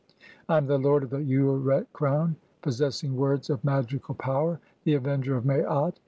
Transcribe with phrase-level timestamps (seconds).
[0.49, 4.95] "I am the lord of the Ureret crown, (8) possessing words of "magical power, the
[4.95, 5.99] avenger of Maat.